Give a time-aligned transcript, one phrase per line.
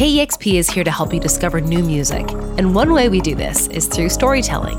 [0.00, 3.66] KEXP is here to help you discover new music, and one way we do this
[3.66, 4.78] is through storytelling.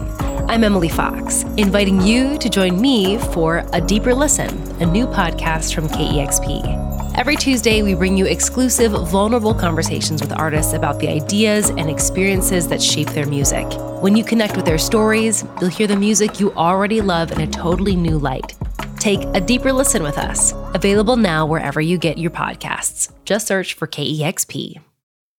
[0.50, 4.49] I'm Emily Fox, inviting you to join me for A Deeper Listen,
[4.81, 7.15] a new podcast from KEXP.
[7.15, 12.68] Every Tuesday, we bring you exclusive, vulnerable conversations with artists about the ideas and experiences
[12.70, 13.68] that shape their music.
[14.02, 17.48] When you connect with their stories, you'll hear the music you already love in a
[17.48, 18.56] totally new light.
[18.98, 20.56] Take a deeper listen with us.
[20.74, 23.12] Available now wherever you get your podcasts.
[23.24, 24.82] Just search for KEXP.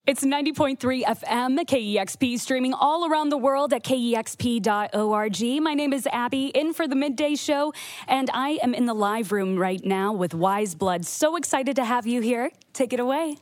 [0.04, 5.62] It's 90.3 FM, KEXP, streaming all around the world at kexp.org.
[5.62, 7.72] My name is Abby, in for the midday show,
[8.08, 11.06] and I am in the live room right now with Weyes Blood.
[11.06, 12.50] So excited to have you here.
[12.72, 13.36] Take it away.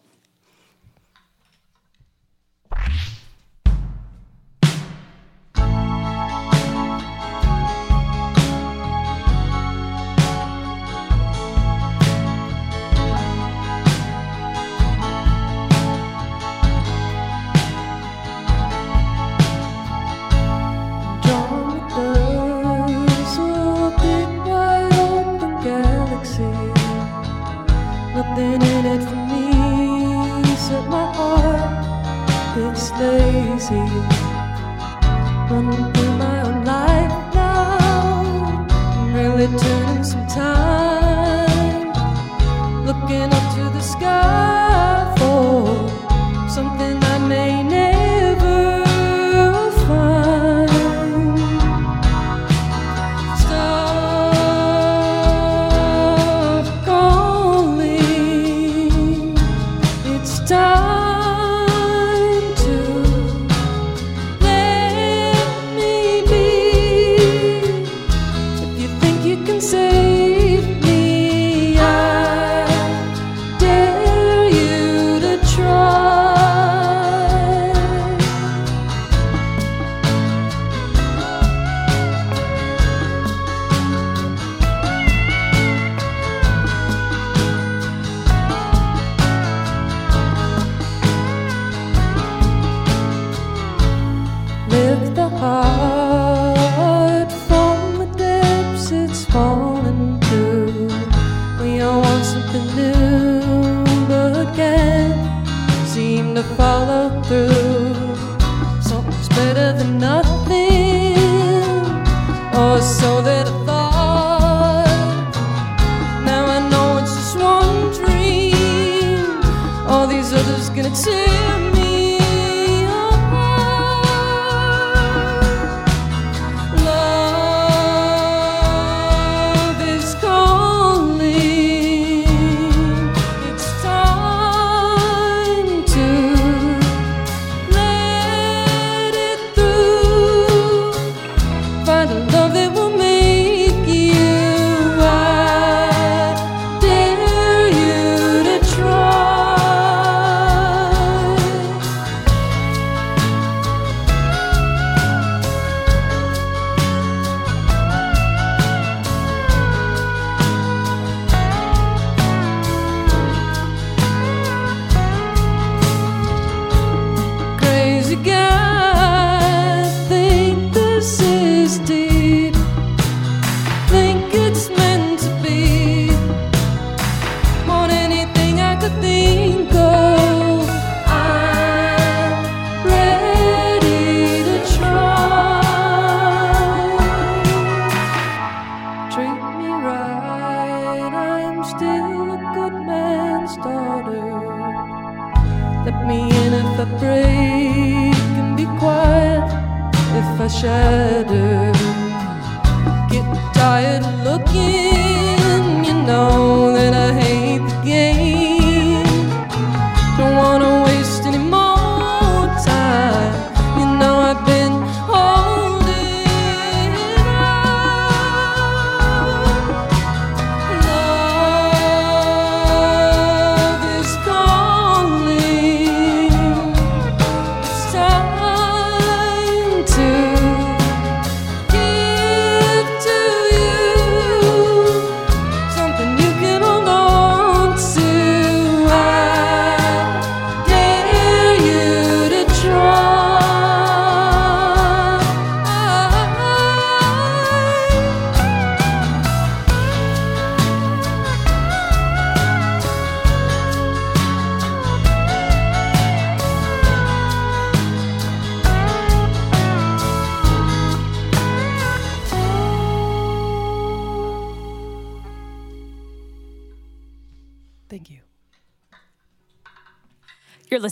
[120.11, 121.60] These others gonna tear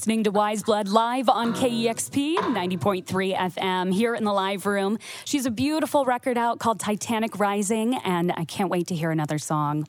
[0.08, 4.98] listening to Weyes Blood live on KEXP 90.3 FM here in the live room.
[5.26, 9.36] She's a beautiful record out called Titanic Rising, and I can't wait to hear another
[9.36, 9.86] song.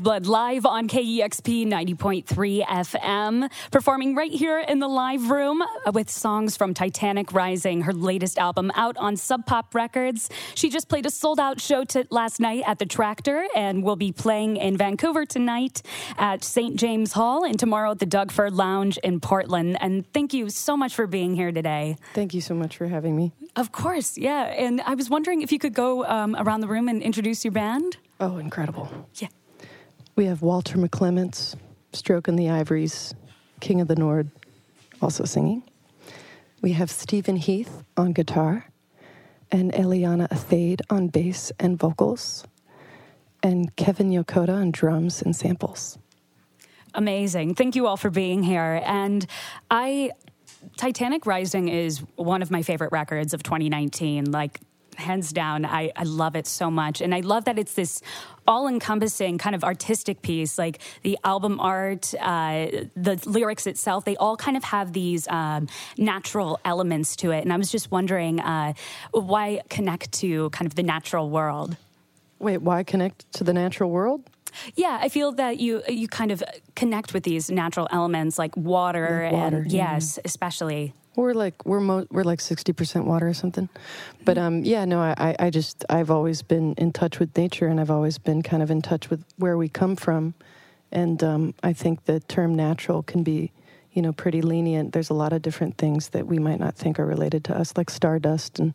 [0.00, 6.56] Blood live on KEXP 90.3 FM, performing right here in the live room with songs
[6.56, 10.30] from Titanic Rising, her latest album out on Sub Pop Records.
[10.54, 13.96] She just played a sold out show to, last night at the Tractor and will
[13.96, 15.82] be playing in Vancouver tonight
[16.16, 16.76] at St.
[16.76, 19.76] James Hall and tomorrow at the Doug Fir Lounge in Portland.
[19.80, 21.96] And thank you so much for being here today.
[22.14, 23.32] Thank you so much for having me.
[23.56, 24.44] Of course, yeah.
[24.44, 27.52] And I was wondering if you could go um, around the room and introduce your
[27.52, 27.96] band.
[28.20, 28.88] Oh, incredible.
[29.14, 29.28] Yeah.
[30.16, 31.56] We have Walter McClements,
[31.92, 33.14] Stroking the Ivories,
[33.60, 34.30] King of the Nord,
[35.00, 35.62] also singing.
[36.60, 38.66] We have Stephen Heath on guitar,
[39.50, 42.44] and Eliana Athayde on bass and vocals,
[43.42, 45.98] and Kevin Yokota on drums and samples.
[46.94, 47.54] Amazing.
[47.54, 48.82] Thank you all for being here.
[48.84, 49.26] And
[49.70, 50.10] I
[50.76, 54.30] Titanic Rising is one of my favorite records of 2019.
[54.30, 54.60] Like
[55.00, 55.64] hands down.
[55.64, 57.00] I, I love it so much.
[57.00, 58.02] And I love that it's this
[58.46, 62.66] all encompassing kind of artistic piece, like the album art, uh,
[62.96, 67.42] the lyrics itself, they all kind of have these um, natural elements to it.
[67.44, 68.72] And I was just wondering uh,
[69.12, 71.76] why connect to kind of the natural world?
[72.38, 74.22] Wait, why connect to the natural world?
[74.74, 76.42] Yeah, I feel that you you kind of
[76.74, 79.94] connect with these natural elements like water, water and yeah.
[79.94, 83.68] yes, especially we're like we're mo- we're like sixty percent water or something,
[84.24, 87.80] but um yeah no I I just I've always been in touch with nature and
[87.80, 90.34] I've always been kind of in touch with where we come from,
[90.92, 93.52] and um, I think the term natural can be
[93.92, 94.92] you know pretty lenient.
[94.92, 97.76] There's a lot of different things that we might not think are related to us,
[97.76, 98.74] like stardust and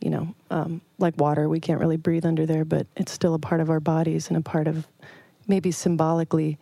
[0.00, 1.48] you know um, like water.
[1.48, 4.36] We can't really breathe under there, but it's still a part of our bodies and
[4.36, 4.86] a part of
[5.46, 6.58] maybe symbolically,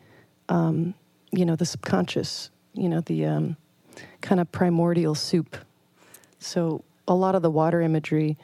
[0.49, 0.95] um,
[1.31, 2.50] you know, the subconscious.
[2.75, 3.57] You know the um,
[4.20, 5.56] kind of primordial soup.
[6.38, 8.37] So a lot of the water imagery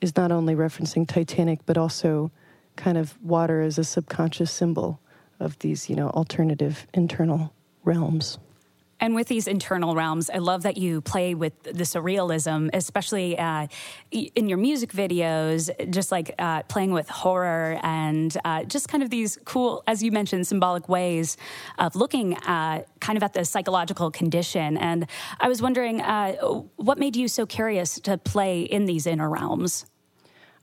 [0.00, 2.30] is not only referencing Titanic, but also
[2.76, 5.00] kind of water as a subconscious symbol
[5.40, 7.52] of these, you know, alternative internal
[7.84, 8.38] realms.
[8.98, 13.66] And with these internal realms, I love that you play with the surrealism, especially uh,
[14.10, 19.10] in your music videos, just like uh, playing with horror and uh, just kind of
[19.10, 21.36] these cool, as you mentioned, symbolic ways
[21.78, 24.78] of looking at kind of at the psychological condition.
[24.78, 25.06] And
[25.40, 26.32] I was wondering, uh,
[26.76, 29.86] what made you so curious to play in these inner realms?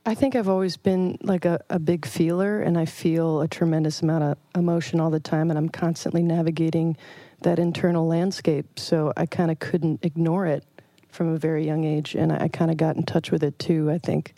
[0.06, 4.02] I think I've always been like a, a big feeler, and I feel a tremendous
[4.02, 6.98] amount of emotion all the time, and I'm constantly navigating
[7.44, 8.80] that internal landscape.
[8.80, 10.66] So I kind of couldn't ignore it
[11.10, 12.16] from a very young age.
[12.16, 14.34] And I, I kind of got in touch with it too, I think,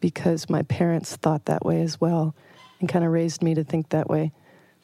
[0.00, 2.34] because my parents thought that way as well
[2.80, 4.32] and kind of raised me to think that way.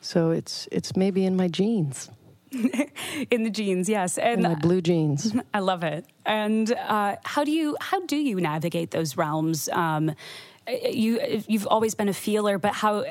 [0.00, 2.10] So it's, it's maybe in my genes.
[3.30, 5.34] in the genes, yes, and in my blue jeans.
[5.54, 6.04] I love it.
[6.26, 9.68] And uh, how do you how do you navigate those realms?
[9.68, 10.12] Um,
[10.66, 13.04] Uh, uh, you uh, you've always been a feeler, but how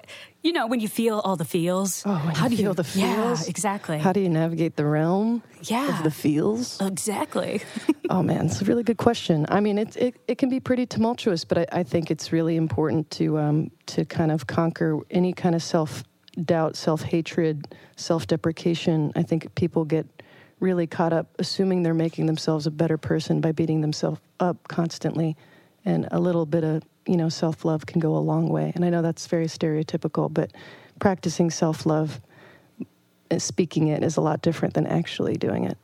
[0.43, 2.03] you know when you feel all the feels?
[2.05, 3.43] Oh, how do you feel the feels?
[3.43, 3.97] Yeah, exactly.
[3.97, 5.41] How do you navigate the realm?
[5.63, 5.97] Yeah.
[5.97, 6.79] of the feels.
[6.79, 7.61] Exactly.
[8.09, 9.45] oh man, it's a really good question.
[9.49, 12.55] I mean, it it, it can be pretty tumultuous, but I, I think it's really
[12.55, 16.03] important to um, to kind of conquer any kind of self
[16.45, 19.11] doubt, self hatred, self deprecation.
[19.15, 20.05] I think people get
[20.59, 25.37] really caught up assuming they're making themselves a better person by beating themselves up constantly
[25.89, 28.71] and a little bit of you know self love can go a long way.
[28.75, 30.51] And I know that's very stereotypical, but
[30.99, 32.21] practicing self love,
[33.37, 35.77] speaking it, is a lot different than actually doing it.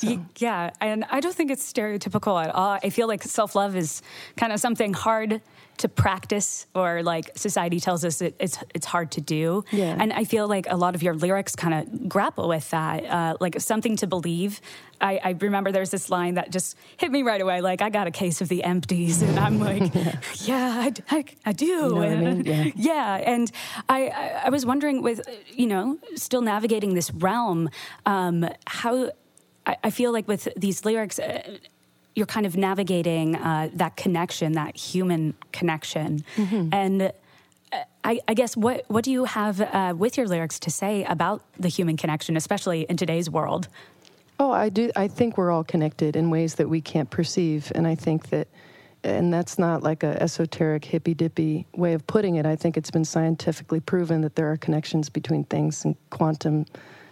[0.00, 0.24] So.
[0.38, 2.78] Yeah, and I don't think it's stereotypical at all.
[2.82, 4.02] I feel like self love is
[4.36, 5.40] kind of something hard
[5.80, 9.64] to practice or like society tells us it, it's it's hard to do.
[9.70, 9.96] Yeah.
[9.98, 13.36] And I feel like a lot of your lyrics kind of grapple with that, uh,
[13.40, 14.60] like something to believe.
[15.00, 17.62] I, I, remember there's this line that just hit me right away.
[17.62, 21.24] Like I got a case of the empties, and I'm like, yeah, yeah I, I,
[21.46, 21.64] I, do.
[21.64, 22.44] You know and, I mean?
[22.46, 22.72] yeah.
[22.76, 23.14] yeah.
[23.16, 23.50] And
[23.88, 24.08] I,
[24.44, 27.70] I was wondering with you know still navigating this realm,
[28.04, 29.12] um, how
[29.82, 31.18] I, feel like with these lyrics.
[31.18, 31.58] Uh,
[32.16, 36.68] you're kind of navigating uh, that connection, that human connection, mm-hmm.
[36.72, 37.10] and uh,
[38.02, 41.42] I, I, guess what what do you have uh, with your lyrics to say about
[41.58, 43.68] the human connection, especially in today's world?
[44.38, 44.90] Oh, I do.
[44.96, 48.48] I think we're all connected in ways that we can't perceive, and I think that,
[49.04, 52.46] and that's not like a esoteric hippy dippy way of putting it.
[52.46, 56.66] I think it's been scientifically proven that there are connections between things and quantum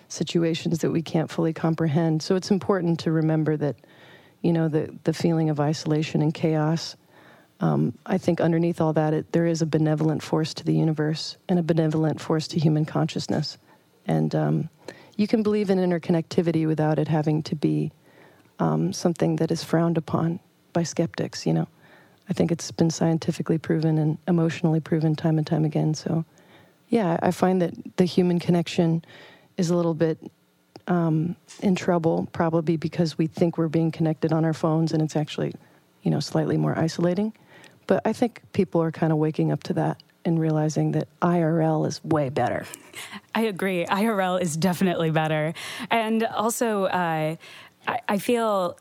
[0.09, 2.23] situations that we can't fully comprehend.
[2.23, 3.77] So it's important to remember that
[4.43, 6.97] you know, the, the feeling of isolation and chaos.
[7.61, 11.37] Um, I think underneath all that, it, there is a benevolent force to the universe
[11.49, 13.59] and a benevolent force to human consciousness.
[14.07, 14.69] And um,
[15.17, 17.91] you can believe in interconnectivity without it having to be
[18.61, 20.41] um, something that is frowned upon
[20.73, 21.69] by skeptics, you know.
[22.31, 25.95] I think it's been scientifically proven and emotionally proven time and time again.
[25.95, 26.25] So
[26.89, 29.03] yeah, I find that the human connection
[29.59, 30.19] is a little bit
[30.87, 35.17] um, in trouble, probably because we think we're being connected on our phones, and it's
[35.17, 35.53] actually,
[36.03, 37.35] you know, slightly more isolating.
[37.87, 41.87] But I think people are kind of waking up to that and realizing that IRL
[41.87, 42.67] is way better.
[43.35, 43.85] I agree.
[43.85, 45.53] IRL is definitely better,
[45.91, 47.37] and also uh,
[47.87, 48.79] I, I feel,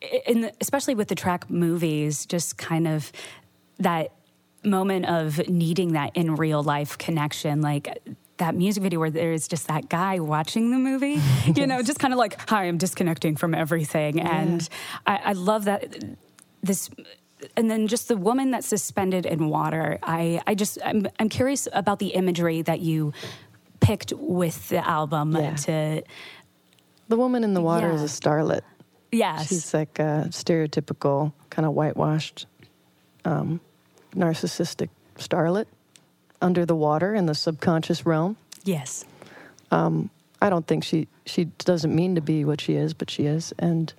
[0.00, 3.12] the, especially with the track movies, just kind of
[3.78, 4.12] that
[4.64, 7.98] moment of needing that in real life connection, like
[8.38, 11.20] that music video where there's just that guy watching the movie,
[11.54, 14.18] you know, just kind of like, hi, I'm disconnecting from everything.
[14.18, 14.40] Yeah.
[14.40, 14.68] And
[15.06, 15.94] I, I love that
[16.62, 16.90] this
[17.56, 19.98] and then just the woman that's suspended in water.
[20.02, 23.12] I, I just I'm, I'm curious about the imagery that you
[23.80, 25.54] picked with the album yeah.
[25.56, 26.02] to
[27.08, 27.94] the woman in the water yeah.
[27.94, 28.62] is a starlet.
[29.10, 32.46] Yes, she's like a stereotypical kind of whitewashed
[33.24, 33.60] um,
[34.14, 35.66] narcissistic starlet
[36.42, 38.36] under the water in the subconscious realm.
[38.64, 39.04] Yes.
[39.70, 43.26] Um, I don't think she she doesn't mean to be what she is, but she
[43.26, 43.92] is, and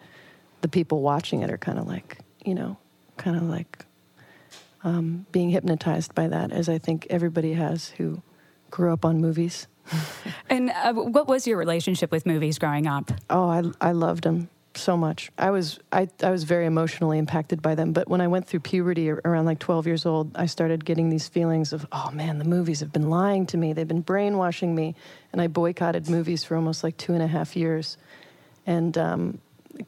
[0.62, 2.78] the people watching it are kind of like you know,
[3.18, 3.86] kind of like
[4.84, 8.22] um, being hypnotized by that, as I think everybody has who
[8.70, 9.68] grew up on movies.
[10.50, 13.12] and uh, what was your relationship with movies growing up?
[13.30, 15.32] Oh, I I loved them so much.
[15.38, 17.94] I was I, I was very emotionally impacted by them.
[17.94, 21.28] But when I went through puberty around like 12 years old, I started getting these
[21.28, 23.74] feelings of, oh man, the movies have been lying to me.
[23.74, 24.96] They've been brainwashing me,
[25.32, 27.98] and I boycotted movies for almost like two and a half years,
[28.66, 29.40] and um,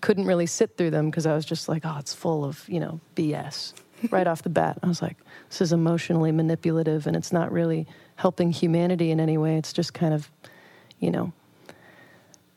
[0.01, 2.79] couldn't really sit through them because I was just like, oh, it's full of you
[2.79, 3.73] know BS
[4.11, 4.77] right off the bat.
[4.83, 5.17] I was like,
[5.49, 9.57] this is emotionally manipulative, and it's not really helping humanity in any way.
[9.57, 10.29] It's just kind of,
[10.99, 11.33] you know,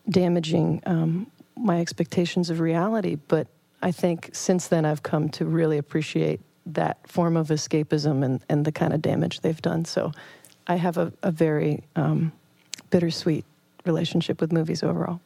[0.09, 1.27] damaging um,
[1.59, 3.15] my expectations of reality.
[3.27, 3.47] But
[3.81, 8.65] I think since then I've come to really appreciate that form of escapism and, and
[8.65, 9.85] the kind of damage they've done.
[9.85, 10.11] So
[10.67, 12.31] I have a, a very um,
[12.89, 13.45] bittersweet
[13.85, 15.19] relationship with movies overall.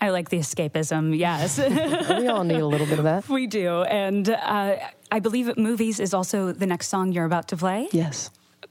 [0.00, 1.58] I like the escapism, yes.
[2.18, 3.28] we all need a little bit of that.
[3.28, 3.82] We do.
[3.82, 4.76] And uh,
[5.10, 7.88] I believe Movies is also the next song you're about to play.
[7.92, 8.30] Yes.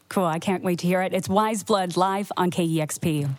[0.10, 0.26] Cool.
[0.26, 1.14] I can't wait to hear it.
[1.14, 3.30] It's Weyes Blood live on KEXP.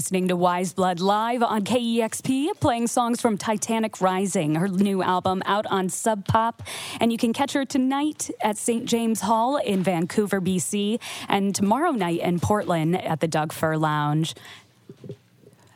[0.00, 5.42] Listening to Weyes Blood live on KEXP, playing songs from Titanic Rising, her new album
[5.44, 6.62] out on Sub Pop.
[6.98, 8.86] And you can catch her tonight at St.
[8.86, 14.34] James Hall in Vancouver, BC, and tomorrow night in Portland at the Doug Fir Lounge.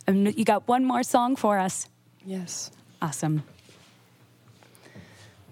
[0.06, 1.90] And you got one more song for us.
[2.24, 2.70] Yes.
[3.02, 3.42] Awesome.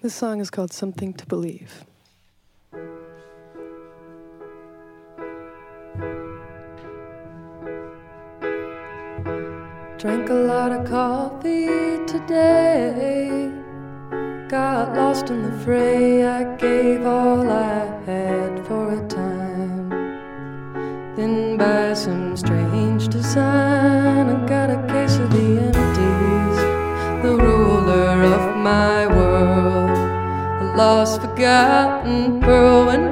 [0.00, 1.85] This song is called Something to Believe.
[10.02, 11.68] Drank a lot of coffee
[12.08, 13.52] today.
[14.48, 16.26] Got lost in the fray.
[16.26, 19.90] I gave all I had for a time.
[21.14, 26.58] Then, by some strange design, I got a case of the empties.
[27.22, 29.96] The ruler of my world.
[30.62, 33.12] A lost, forgotten pearl when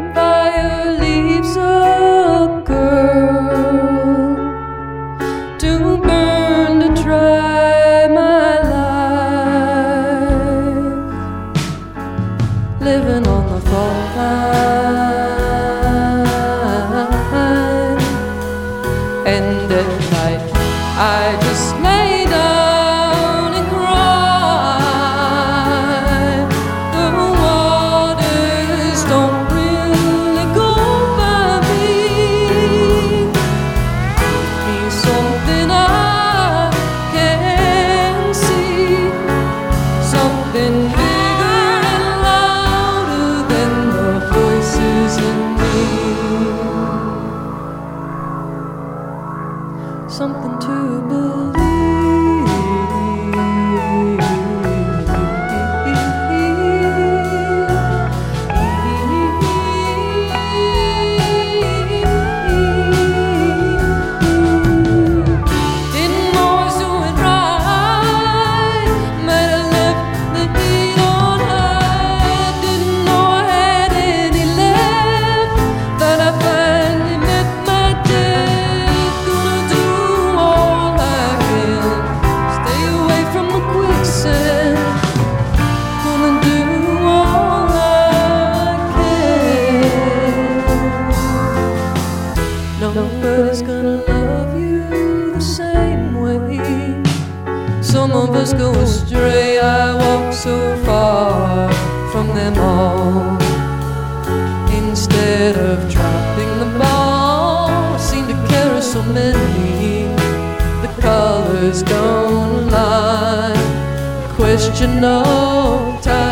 [114.80, 116.29] Question know time,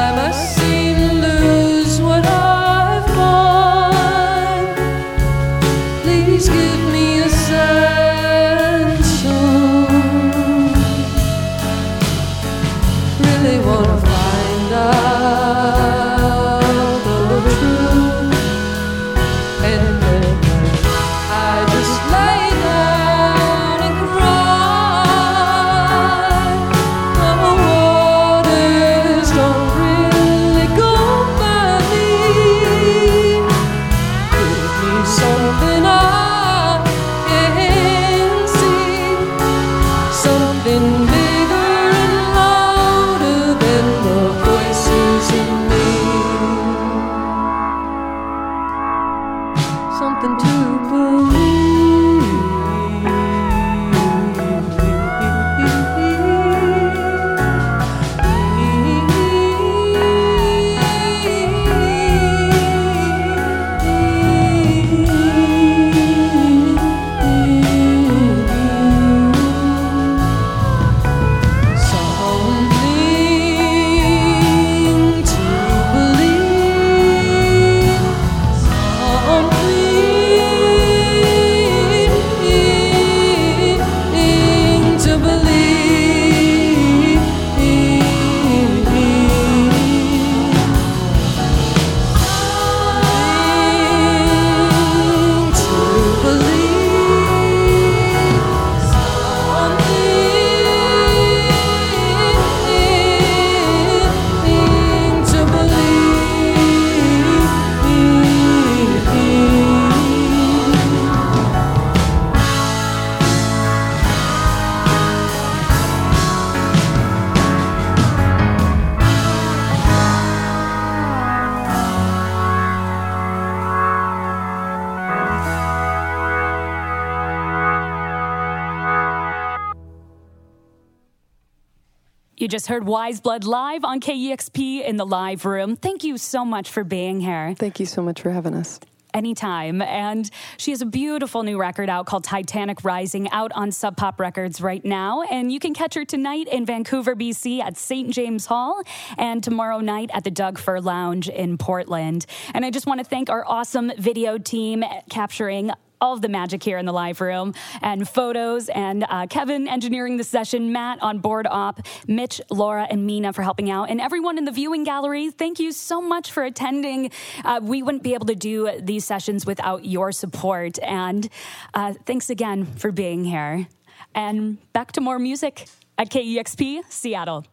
[132.38, 135.74] You just heard Weyes Blood live on KEXP in the live room.
[135.74, 137.52] Thank you so much for being here.
[137.58, 138.78] Thank you so much for having us
[139.12, 139.82] anytime.
[139.82, 144.20] And she has a beautiful new record out called Titanic Rising out on Sub Pop
[144.20, 145.22] Records right now.
[145.22, 148.10] And you can catch her tonight in Vancouver, BC at St.
[148.10, 148.82] James Hall
[149.16, 152.24] and tomorrow night at the Doug Fir Lounge in Portland.
[152.54, 156.62] And I just want to thank our awesome video team capturing all of the magic
[156.62, 161.18] here in the live room and photos and uh, Kevin engineering the session, Matt on
[161.18, 165.30] board op, Mitch, Laura, and Mina for helping out, and everyone in the viewing gallery.
[165.30, 167.10] Thank you so much for attending.
[167.44, 171.28] Uh, we wouldn't be able to do these sessions without your support, and
[171.74, 173.66] uh, thanks again for being here.
[174.14, 177.44] And back to more music at KEXP Seattle.